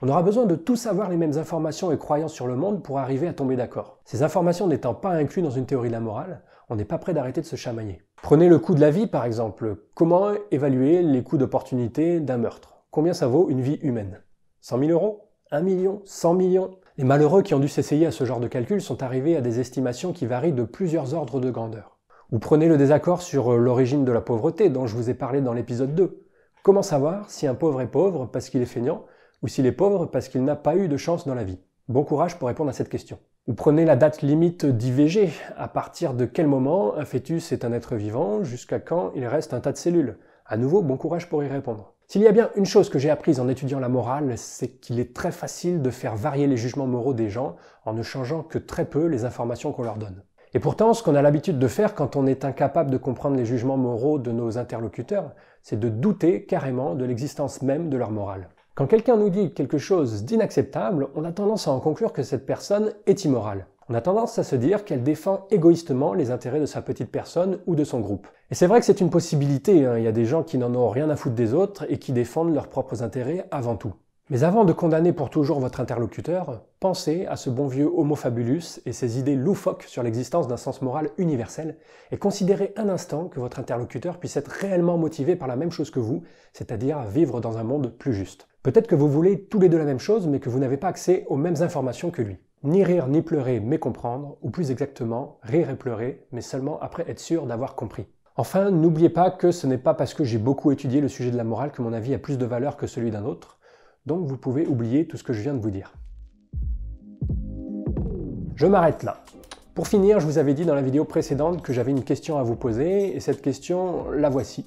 on 0.03 0.09
aura 0.09 0.23
besoin 0.23 0.45
de 0.45 0.57
tous 0.57 0.87
avoir 0.87 1.09
les 1.09 1.17
mêmes 1.17 1.39
informations 1.39 1.91
et 1.91 1.99
croyances 1.99 2.35
sur 2.35 2.47
le 2.47 2.57
monde 2.57 2.83
pour 2.83 2.99
arriver 2.99 3.29
à 3.29 3.33
tomber 3.33 3.57
d'accord. 3.57 3.99
Ces 4.05 4.23
informations 4.23 4.67
n'étant 4.67 4.95
pas 4.95 5.11
incluses 5.11 5.45
dans 5.45 5.51
une 5.51 5.67
théorie 5.67 5.89
de 5.89 5.95
la 5.95 6.01
morale, 6.01 6.43
on 6.69 6.77
n'est 6.77 6.85
pas 6.85 6.99
prêt 6.99 7.15
d'arrêter 7.15 7.41
de 7.41 7.47
se 7.47 7.57
chamailler. 7.57 8.03
Prenez 8.23 8.49
le 8.49 8.59
coût 8.59 8.75
de 8.75 8.81
la 8.81 8.91
vie 8.91 9.07
par 9.07 9.25
exemple. 9.25 9.77
Comment 9.95 10.33
évaluer 10.51 11.03
les 11.03 11.23
coûts 11.23 11.39
d'opportunité 11.39 12.21
d'un 12.21 12.37
meurtre? 12.37 12.83
Combien 12.91 13.15
ça 13.15 13.27
vaut 13.27 13.49
une 13.49 13.61
vie 13.61 13.79
humaine? 13.83 14.21
100 14.61 14.81
000 14.81 14.91
euros? 14.91 15.31
1 15.51 15.61
million? 15.63 16.03
100 16.05 16.35
millions? 16.35 16.71
Les 16.99 17.05
malheureux 17.05 17.43
qui 17.43 17.55
ont 17.55 17.61
dû 17.61 17.69
s'essayer 17.69 18.07
à 18.07 18.11
ce 18.11 18.25
genre 18.25 18.41
de 18.41 18.49
calcul 18.49 18.81
sont 18.81 19.03
arrivés 19.03 19.37
à 19.37 19.41
des 19.41 19.61
estimations 19.61 20.13
qui 20.13 20.27
varient 20.27 20.53
de 20.53 20.65
plusieurs 20.65 21.15
ordres 21.15 21.41
de 21.41 21.51
grandeur. 21.51 21.99
Ou 22.33 22.39
prenez 22.39 22.69
le 22.69 22.77
désaccord 22.77 23.23
sur 23.23 23.57
l'origine 23.57 24.05
de 24.05 24.13
la 24.13 24.21
pauvreté 24.21 24.69
dont 24.69 24.87
je 24.87 24.97
vous 24.97 25.09
ai 25.09 25.15
parlé 25.15 25.41
dans 25.41 25.53
l'épisode 25.53 25.95
2. 25.95 26.27
Comment 26.65 26.83
savoir 26.83 27.31
si 27.31 27.47
un 27.47 27.55
pauvre 27.55 27.81
est 27.81 27.87
pauvre 27.87 28.27
parce 28.27 28.51
qu'il 28.51 28.61
est 28.61 28.67
feignant 28.67 29.05
ou 29.43 29.49
s'il 29.49 29.67
est 29.67 29.73
pauvre 29.73 30.07
parce 30.07 30.29
qu'il 30.29 30.45
n'a 30.45 30.57
pas 30.57 30.77
eu 30.77 30.89
de 30.89 30.97
chance 30.97 31.27
dans 31.27 31.35
la 31.35 31.45
vie 31.45 31.59
Bon 31.89 32.03
courage 32.03 32.37
pour 32.37 32.49
répondre 32.49 32.71
à 32.71 32.73
cette 32.73 32.89
question. 32.89 33.19
Ou 33.47 33.55
prenez 33.55 33.85
la 33.85 33.95
date 33.95 34.23
limite 34.23 34.67
d'IVG. 34.67 35.31
À 35.57 35.69
partir 35.69 36.15
de 36.15 36.25
quel 36.25 36.49
moment 36.49 36.97
un 36.97 37.05
fœtus 37.05 37.53
est 37.53 37.65
un 37.65 37.73
être 37.73 37.95
vivant? 37.95 38.43
Jusqu'à 38.43 38.81
quand 38.81 39.13
il 39.15 39.25
reste 39.25 39.55
un 39.55 39.61
tas 39.61 39.71
de 39.71 39.77
cellules? 39.77 40.19
À 40.47 40.57
nouveau, 40.57 40.83
bon 40.83 40.97
courage 40.97 41.29
pour 41.29 41.45
y 41.45 41.49
répondre. 41.49 41.95
S'il 42.09 42.23
y 42.23 42.27
a 42.27 42.33
bien 42.33 42.51
une 42.57 42.67
chose 42.67 42.89
que 42.89 42.99
j'ai 42.99 43.11
apprise 43.11 43.39
en 43.39 43.49
étudiant 43.49 43.79
la 43.79 43.89
morale, 43.89 44.33
c'est 44.37 44.81
qu'il 44.81 44.99
est 44.99 45.15
très 45.15 45.31
facile 45.31 45.81
de 45.81 45.91
faire 45.91 46.17
varier 46.17 46.49
les 46.49 46.57
jugements 46.57 46.89
moraux 46.89 47.15
des 47.15 47.31
gens 47.31 47.55
en 47.85 47.93
ne 47.93 48.03
changeant 48.03 48.43
que 48.43 48.59
très 48.59 48.85
peu 48.85 49.07
les 49.07 49.25
informations 49.25 49.73
qu'on 49.73 49.85
leur 49.85 49.97
donne. 49.97 50.23
Et 50.55 50.59
pourtant, 50.59 50.95
ce 50.95 51.03
qu'on 51.03 51.15
a 51.15 51.23
l'habitude 51.23 51.59
de 51.59 51.69
faire 51.69 51.95
quand 51.95 52.17
on 52.17 52.27
est 52.27 52.45
incapable 52.45 52.91
de 52.91 52.97
comprendre 52.97 53.37
les 53.37 53.45
jugements 53.45 53.77
moraux 53.77 54.19
de 54.19 54.33
nos 54.33 54.59
interlocuteurs, 54.59 55.35
c'est 55.63 55.79
de 55.79 55.89
douter 55.89 56.47
carrément 56.47 56.95
de 56.95 57.05
l'existence 57.05 57.63
même 57.63 57.91
de 57.91 57.97
leur 57.97 58.11
morale. 58.11 58.49
Quand 58.77 58.87
quelqu'un 58.87 59.17
nous 59.17 59.31
dit 59.31 59.55
quelque 59.55 59.79
chose 59.79 60.25
d'inacceptable, 60.25 61.09
on 61.15 61.25
a 61.25 61.33
tendance 61.33 61.67
à 61.67 61.71
en 61.71 61.81
conclure 61.81 62.13
que 62.13 62.23
cette 62.23 62.45
personne 62.45 62.93
est 63.07 63.25
immorale. 63.25 63.69
On 63.89 63.95
a 63.95 64.03
tendance 64.03 64.39
à 64.39 64.45
se 64.45 64.55
dire 64.55 64.85
qu'elle 64.85 65.03
défend 65.03 65.47
égoïstement 65.51 66.13
les 66.13 66.31
intérêts 66.31 66.61
de 66.61 66.67
sa 66.67 66.83
petite 66.83 67.11
personne 67.11 67.59
ou 67.67 67.75
de 67.75 67.85
son 67.85 68.01
groupe. 68.01 68.27
Et 68.51 68.55
c'est 68.55 68.67
vrai 68.67 68.81
que 68.81 68.85
c'est 68.85 69.01
une 69.01 69.09
possibilité, 69.09 69.87
hein. 69.87 69.97
il 69.97 70.05
y 70.05 70.07
a 70.07 70.13
des 70.13 70.27
gens 70.27 70.43
qui 70.43 70.59
n'en 70.59 70.75
ont 70.75 70.91
rien 70.91 71.09
à 71.09 71.17
foutre 71.17 71.35
des 71.35 71.55
autres 71.55 71.87
et 71.89 71.99
qui 71.99 72.13
défendent 72.13 72.53
leurs 72.53 72.69
propres 72.69 73.03
intérêts 73.03 73.47
avant 73.51 73.77
tout. 73.77 73.95
Mais 74.29 74.45
avant 74.45 74.65
de 74.65 74.75
condamner 74.75 75.15
pour 75.15 75.31
toujours 75.31 75.61
votre 75.61 75.81
interlocuteur, 75.81 76.61
pensez 76.79 77.25
à 77.27 77.37
ce 77.37 77.49
bon 77.49 77.69
vieux 77.69 77.87
Homo 77.87 78.15
fabulus 78.15 78.83
et 78.85 78.93
ses 78.93 79.19
idées 79.19 79.37
loufoques 79.37 79.85
sur 79.85 80.03
l'existence 80.03 80.49
d'un 80.49 80.57
sens 80.59 80.83
moral 80.83 81.11
universel, 81.17 81.77
et 82.11 82.19
considérez 82.19 82.75
un 82.77 82.91
instant 82.91 83.29
que 83.29 83.41
votre 83.41 83.59
interlocuteur 83.59 84.19
puisse 84.19 84.37
être 84.37 84.51
réellement 84.51 84.99
motivé 84.99 85.35
par 85.35 85.49
la 85.49 85.57
même 85.57 85.71
chose 85.71 85.91
que 85.91 86.01
vous, 86.01 86.25
c'est-à-dire 86.53 87.03
vivre 87.05 87.41
dans 87.41 87.57
un 87.57 87.63
monde 87.63 87.91
plus 87.97 88.13
juste. 88.13 88.49
Peut-être 88.67 88.89
que 88.89 88.97
vous 88.97 89.09
voulez 89.09 89.43
tous 89.43 89.61
les 89.61 89.69
deux 89.69 89.79
la 89.79 89.85
même 89.85 90.01
chose, 90.01 90.27
mais 90.27 90.41
que 90.41 90.49
vous 90.49 90.59
n'avez 90.59 90.77
pas 90.77 90.89
accès 90.89 91.25
aux 91.29 91.37
mêmes 91.37 91.63
informations 91.63 92.11
que 92.11 92.21
lui. 92.21 92.37
Ni 92.65 92.83
rire 92.83 93.07
ni 93.07 93.23
pleurer, 93.23 93.61
mais 93.61 93.79
comprendre, 93.79 94.39
ou 94.43 94.51
plus 94.51 94.73
exactement, 94.73 95.39
rire 95.45 95.71
et 95.71 95.77
pleurer, 95.77 96.27
mais 96.33 96.41
seulement 96.41 96.81
après 96.81 97.09
être 97.09 97.21
sûr 97.21 97.47
d'avoir 97.47 97.77
compris. 97.77 98.07
Enfin, 98.35 98.73
n'oubliez 98.73 99.09
pas 99.09 99.31
que 99.31 99.53
ce 99.53 99.69
n'est 99.69 99.79
pas 99.79 99.95
parce 99.95 100.15
que 100.15 100.25
j'ai 100.25 100.39
beaucoup 100.39 100.73
étudié 100.73 101.01
le 101.01 101.07
sujet 101.07 101.31
de 101.31 101.37
la 101.37 101.45
morale 101.45 101.71
que 101.71 101.81
mon 101.81 101.93
avis 101.93 102.13
a 102.13 102.19
plus 102.19 102.39
de 102.39 102.45
valeur 102.45 102.77
que 102.77 102.89
celui 102.89 103.13
d'un 103.13 103.25
autre, 103.25 103.61
donc 104.05 104.27
vous 104.27 104.37
pouvez 104.37 104.67
oublier 104.67 105.07
tout 105.07 105.17
ce 105.17 105.23
que 105.23 105.33
je 105.33 105.43
viens 105.43 105.55
de 105.55 105.63
vous 105.63 105.71
dire. 105.71 105.95
Je 108.57 108.67
m'arrête 108.67 109.05
là. 109.05 109.23
Pour 109.77 109.87
finir, 109.87 110.19
je 110.19 110.27
vous 110.27 110.39
avais 110.39 110.55
dit 110.55 110.65
dans 110.65 110.75
la 110.75 110.83
vidéo 110.83 111.05
précédente 111.05 111.63
que 111.63 111.73
j'avais 111.73 111.93
une 111.93 112.03
question 112.03 112.37
à 112.37 112.43
vous 112.43 112.57
poser, 112.57 113.15
et 113.15 113.21
cette 113.21 113.43
question, 113.43 114.11
la 114.11 114.29
voici 114.29 114.65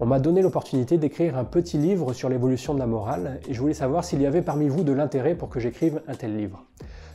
on 0.00 0.06
m'a 0.06 0.20
donné 0.20 0.42
l'opportunité 0.42 0.96
d'écrire 0.96 1.36
un 1.36 1.44
petit 1.44 1.76
livre 1.76 2.12
sur 2.12 2.28
l'évolution 2.28 2.72
de 2.72 2.78
la 2.78 2.86
morale 2.86 3.40
et 3.48 3.54
je 3.54 3.60
voulais 3.60 3.74
savoir 3.74 4.04
s'il 4.04 4.22
y 4.22 4.26
avait 4.26 4.42
parmi 4.42 4.68
vous 4.68 4.84
de 4.84 4.92
l'intérêt 4.92 5.34
pour 5.34 5.48
que 5.48 5.58
j'écrive 5.58 6.00
un 6.06 6.14
tel 6.14 6.36
livre. 6.36 6.64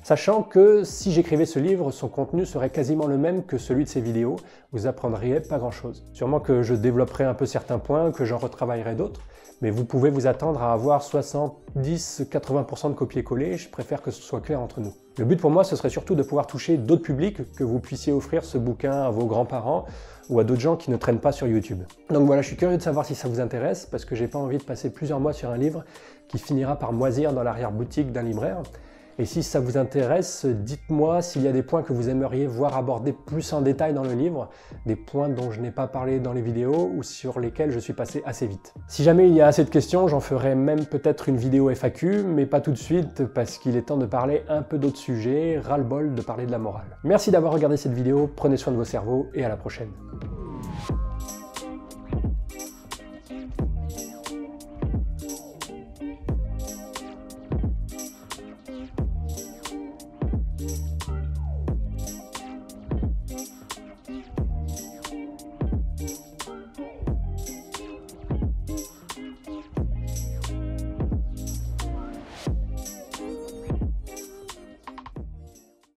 Sachant 0.03 0.43
que 0.43 0.83
si 0.83 1.13
j'écrivais 1.13 1.45
ce 1.45 1.59
livre, 1.59 1.91
son 1.91 2.09
contenu 2.09 2.45
serait 2.45 2.71
quasiment 2.71 3.07
le 3.07 3.17
même 3.17 3.45
que 3.45 3.57
celui 3.57 3.85
de 3.85 3.89
ces 3.89 4.01
vidéos, 4.01 4.35
vous 4.73 4.85
apprendriez 4.85 5.39
pas 5.39 5.59
grand 5.59 5.71
chose. 5.71 6.03
Sûrement 6.11 6.41
que 6.41 6.61
je 6.61 6.73
développerai 6.73 7.23
un 7.23 7.33
peu 7.33 7.45
certains 7.45 7.79
points, 7.79 8.11
que 8.11 8.25
j'en 8.25 8.37
retravaillerai 8.37 8.95
d'autres, 8.95 9.21
mais 9.63 9.72
vous 9.72 9.86
pouvez 9.86 10.10
vous 10.10 10.27
attendre 10.27 10.62
à 10.62 10.74
avoir 10.74 11.01
70-80% 11.01 12.89
de 12.89 12.93
copier-coller, 12.96 13.55
je 13.55 13.70
préfère 13.70 14.01
que 14.01 14.12
ce 14.12 14.22
soit 14.22 14.41
clair 14.41 14.60
entre 14.60 14.82
nous. 14.82 14.93
Le 15.17 15.24
but 15.24 15.39
pour 15.39 15.51
moi, 15.51 15.63
ce 15.63 15.77
serait 15.77 15.89
surtout 15.89 16.15
de 16.15 16.22
pouvoir 16.22 16.48
toucher 16.48 16.75
d'autres 16.75 17.01
publics, 17.01 17.50
que 17.53 17.63
vous 17.63 17.79
puissiez 17.79 18.12
offrir 18.12 18.43
ce 18.43 18.58
bouquin 18.58 18.91
à 18.91 19.10
vos 19.10 19.25
grands-parents 19.25 19.86
ou 20.29 20.41
à 20.41 20.43
d'autres 20.43 20.60
gens 20.60 20.75
qui 20.75 20.91
ne 20.91 20.98
traînent 20.98 21.22
pas 21.22 21.32
sur 21.32 21.48
YouTube. 21.48 21.82
Donc 22.10 22.27
voilà, 22.27 22.41
je 22.41 22.48
suis 22.48 22.58
curieux 22.58 22.75
de 22.75 22.82
savoir 22.82 23.05
si 23.05 23.15
ça 23.15 23.29
vous 23.29 23.39
intéresse, 23.39 23.86
parce 23.86 24.03
que 24.03 24.15
j'ai 24.15 24.27
pas 24.27 24.38
envie 24.38 24.58
de 24.58 24.63
passer 24.63 24.91
plusieurs 24.91 25.22
mois 25.22 25.32
sur 25.32 25.50
un 25.50 25.58
livre 25.58 25.86
qui 26.27 26.39
finira 26.39 26.75
par 26.75 26.91
moisir 26.91 27.32
dans 27.32 27.43
l'arrière-boutique 27.43 28.12
d'un 28.12 28.24
libraire. 28.24 28.63
Et 29.20 29.25
si 29.25 29.43
ça 29.43 29.60
vous 29.60 29.77
intéresse, 29.77 30.46
dites-moi 30.46 31.22
s'il 31.22 31.43
y 31.43 31.48
a 31.48 31.51
des 31.51 31.62
points 31.62 31.84
que 31.84 31.93
vous 31.93 32.10
aimeriez 32.10 32.48
voir 32.48 32.75
abordés 32.75 33.13
plus 33.13 33.53
en 33.53 33.62
détail 33.62 33.93
dans 33.93 34.03
le 34.03 34.13
livre, 34.13 34.50
des 34.86 34.96
points 34.96 35.29
dont 35.29 35.51
je 35.51 35.62
n'ai 35.62 35.70
pas 35.70 35.88
parlé 35.88 36.20
dans 36.20 36.34
les 36.34 36.41
vidéos 36.41 36.91
ou 36.96 37.03
sur 37.03 37.39
lesquels 37.39 37.72
je 37.72 37.79
suis 37.79 37.93
passé 37.93 38.24
assez 38.25 38.48
vite. 38.48 38.74
Si 38.88 39.03
jamais 39.03 39.27
il 39.27 39.36
y 39.36 39.41
a 39.41 39.48
assez 39.48 39.63
de 39.63 39.70
questions, 39.70 40.08
j'en 40.08 40.20
ferai 40.20 40.55
même 40.55 40.86
peut-être 40.86 41.29
une 41.29 41.38
vidéo 41.38 41.70
FAQ, 41.70 42.24
mais 42.24 42.48
pas 42.48 42.60
tout 42.60 42.72
de 42.72 42.77
suite 42.77 43.25
parce 43.25 43.60
qu'il 43.60 43.77
est 43.77 43.84
temps 43.84 43.98
de 43.98 44.08
parler 44.08 44.43
un 44.50 44.63
peu 44.63 44.79
d'autres 44.79 44.98
sujets, 44.98 45.60
ras-le-bol 45.63 46.15
de 46.15 46.22
parler 46.22 46.48
de 46.48 46.51
la 46.51 46.60
morale. 46.60 46.98
Merci 47.03 47.29
d'avoir 47.29 47.53
regardé 47.53 47.77
cette 47.77 47.93
vidéo, 47.93 48.29
prenez 48.36 48.58
soin 48.58 48.74
de 48.74 48.77
vos 48.77 48.84
cerveaux 48.84 49.27
et 49.36 49.46
à 49.46 49.50
la 49.50 49.58
prochaine. 49.58 49.91